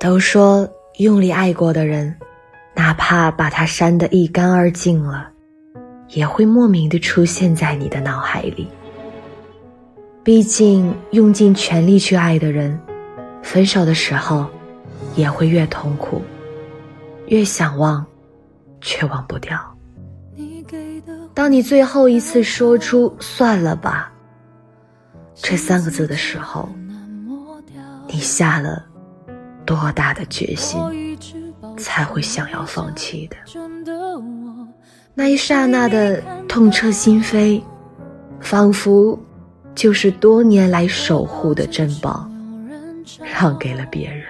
[0.00, 2.14] 都说用力爱过的人，
[2.74, 5.28] 哪怕把他删得一干二净了，
[6.10, 8.68] 也会莫名的出现在你的脑海里。
[10.22, 12.78] 毕竟用尽全力去爱的人，
[13.42, 14.46] 分手的时候，
[15.16, 16.22] 也会越痛苦，
[17.26, 18.06] 越想忘，
[18.80, 19.58] 却忘不掉。
[21.34, 24.12] 当你最后一次说出“算了吧”
[25.34, 26.68] 这三个字的时候，
[28.06, 28.84] 你下了
[29.68, 30.80] 多大的决心，
[31.76, 33.36] 才会想要放弃的？
[35.12, 37.62] 那一刹那的痛彻心扉，
[38.40, 39.18] 仿佛
[39.74, 42.26] 就是多年来守护的珍宝，
[43.38, 44.24] 让给了别人。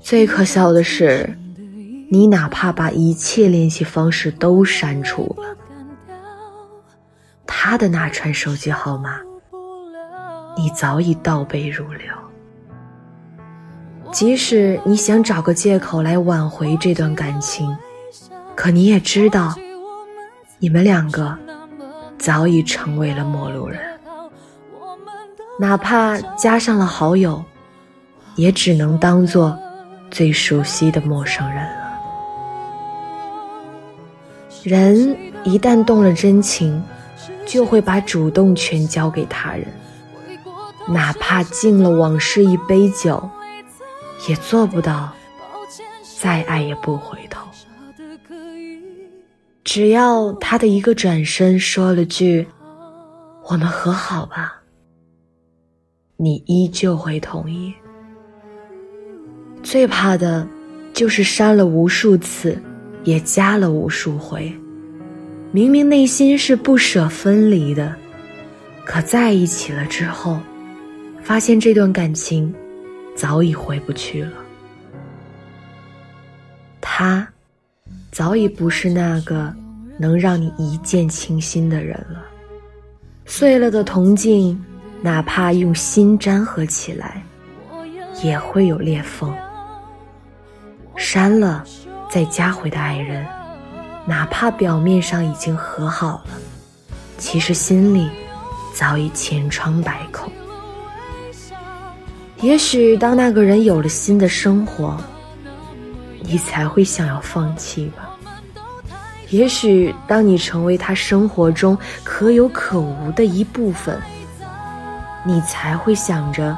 [0.00, 1.36] 最可笑的是。
[2.10, 5.56] 你哪怕把一切联系方式都删除了，
[7.44, 9.18] 他的那串手机号码，
[10.56, 12.06] 你早已倒背如流。
[14.14, 17.76] 即使你想找个借口来挽回这段感情，
[18.54, 19.52] 可你也知道，
[20.60, 21.36] 你们两个
[22.16, 23.80] 早已成为了陌路人。
[25.58, 27.42] 哪怕加上了好友，
[28.36, 29.58] 也只能当做
[30.12, 31.84] 最熟悉的陌生人了。
[34.62, 36.80] 人一旦动了真情，
[37.44, 39.66] 就会把主动权交给他人，
[40.86, 43.28] 哪怕敬了往事一杯酒，
[44.28, 45.12] 也做不到
[46.20, 47.46] 再爱也不回头。
[49.62, 52.46] 只要他的一个转身说了句
[53.48, 54.60] “我们和好吧”，
[56.16, 57.74] 你依旧会同意。
[59.62, 60.46] 最怕的，
[60.92, 62.60] 就是删了无数次。
[63.04, 64.50] 也加了无数回，
[65.52, 67.94] 明明内心是不舍分离的，
[68.86, 70.40] 可在一起了之后，
[71.22, 72.50] 发现这段感情
[73.16, 74.32] 早已回不去了。
[76.80, 77.26] 他
[78.12, 79.52] 早已不是那个
[79.98, 82.24] 能让你一见倾心的人了。
[83.26, 84.62] 碎了的铜镜，
[85.00, 87.22] 哪怕用心粘合起来，
[88.22, 89.34] 也会有裂缝。
[90.96, 91.64] 删了。
[92.10, 93.26] 再加回的爱人，
[94.06, 96.26] 哪怕表面上已经和好了，
[97.18, 98.08] 其实心里
[98.72, 100.30] 早已千疮百孔。
[102.44, 104.98] 也许当那个人有了新的生活，
[106.20, 108.10] 你才会想要放弃吧。
[109.30, 113.98] 也许当你成为他生活中可有可无的一部分，
[115.24, 116.54] 你才会想着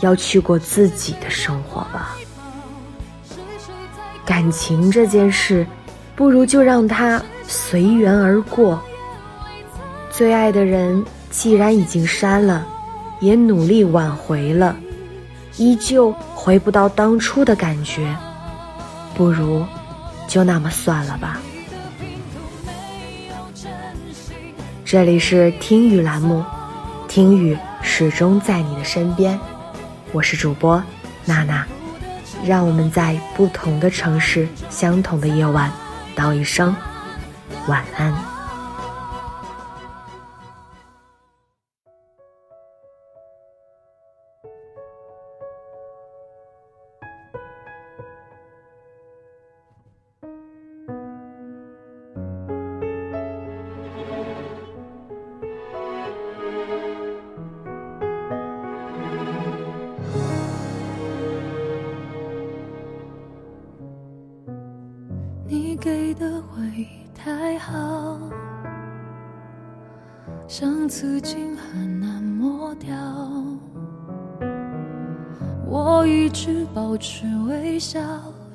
[0.00, 2.16] 要去过自己的生活吧。
[4.24, 5.66] 感情这件事，
[6.16, 8.82] 不如就让它随缘而过。
[10.10, 12.66] 最爱的人既然已经删了，
[13.20, 14.74] 也努力挽回了，
[15.58, 18.16] 依旧回不到当初的感觉，
[19.14, 19.64] 不如
[20.28, 21.40] 就那么算了吧。
[24.84, 26.44] 这里是听雨栏目，
[27.08, 29.38] 听雨始终在你的身边，
[30.12, 30.82] 我是主播
[31.24, 31.66] 娜娜。
[32.44, 35.72] 让我们在不同的城市，相同的夜晚，
[36.14, 36.74] 道一声
[37.66, 38.27] 晚安。
[65.80, 68.18] 给的回忆太好，
[70.48, 72.96] 像刺青很难抹掉。
[75.64, 78.00] 我一直保持微笑，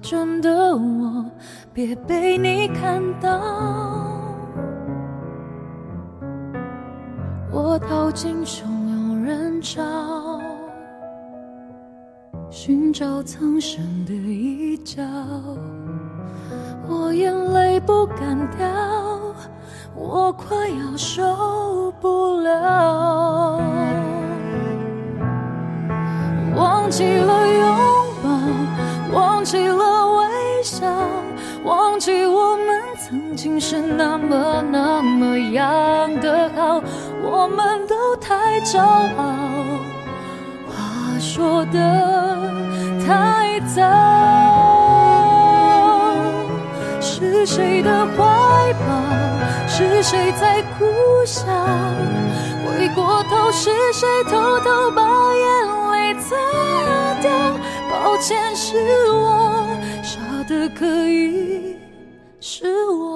[0.00, 1.24] 真的我
[1.72, 3.40] 别被你看到。
[7.52, 10.40] 我逃进汹涌人潮，
[12.50, 15.00] 寻找藏身的一角。
[16.88, 18.66] 我眼泪不敢掉，
[19.94, 23.60] 我快要受不了。
[26.54, 27.76] 忘记了拥
[28.22, 30.86] 抱，忘记了微笑，
[31.64, 36.82] 忘记我们曾经是那么那么样的好，
[37.22, 39.34] 我们都太骄傲，
[40.68, 42.38] 话说的
[43.06, 44.41] 太早。
[47.44, 49.66] 是谁的怀抱？
[49.66, 50.84] 是谁在苦
[51.26, 51.44] 笑？
[52.64, 55.02] 回过头，是谁偷偷把
[55.34, 56.36] 眼泪擦
[57.20, 57.32] 掉？
[57.90, 59.66] 抱歉是我
[60.04, 61.78] 傻的可以，
[62.38, 63.11] 是我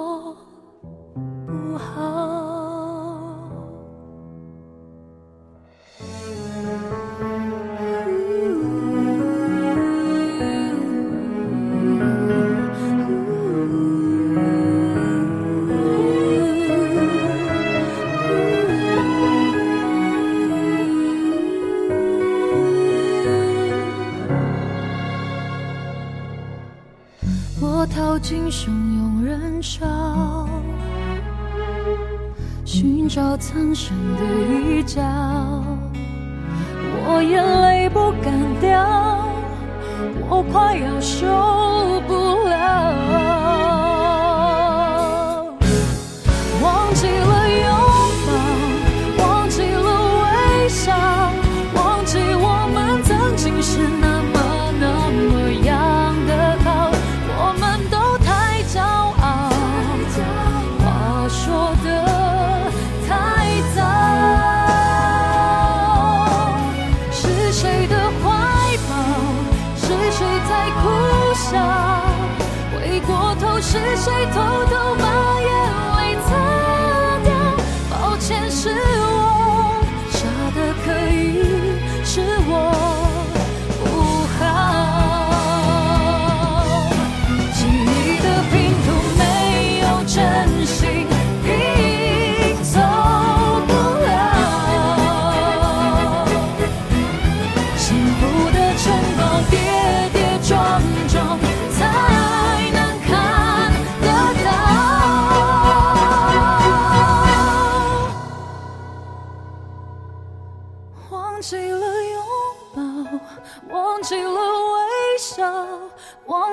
[27.93, 30.47] 逃进汹涌人潮，
[32.63, 34.23] 寻找藏身的
[34.69, 35.01] 一角。
[37.09, 38.85] 我眼泪不敢掉，
[40.29, 41.25] 我快要受
[70.81, 71.57] 苦笑，
[72.73, 74.35] 回过头是谁偷
[74.65, 75.36] 偷骂？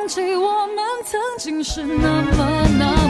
[0.06, 3.03] 记我们曾经是那么那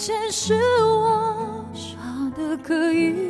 [0.00, 0.54] 抱歉，是
[0.86, 1.98] 我傻
[2.34, 3.29] 的可以。